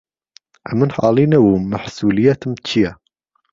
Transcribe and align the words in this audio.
ئهمن 0.67 0.89
حاڵی 0.95 1.25
نهبووم 1.31 1.63
مهحسولییهتم 1.71 2.51
چییه 2.67 2.91